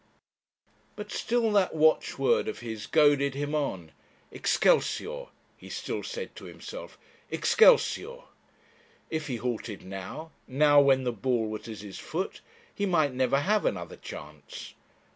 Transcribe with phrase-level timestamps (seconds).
[0.95, 3.91] But still that watchword of his goaded him on
[4.31, 6.97] 'Excelsior!' he still said to himself;
[7.29, 8.23] 'Excelsior!'
[9.11, 12.41] If he halted now, now when the ball was at his foot,
[12.73, 14.73] he might never have another chance.